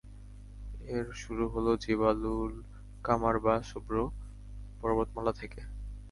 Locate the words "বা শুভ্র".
3.39-3.95